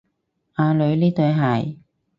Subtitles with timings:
[0.53, 1.77] 阿女，呢對鞋